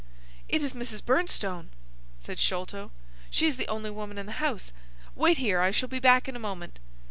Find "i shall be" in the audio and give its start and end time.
5.61-5.99